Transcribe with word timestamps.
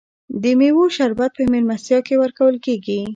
د 0.41 0.43
میوو 0.59 0.85
شربت 0.95 1.31
په 1.35 1.43
میلمستیا 1.53 1.99
کې 2.07 2.19
ورکول 2.23 2.55
کیږي. 2.65 2.99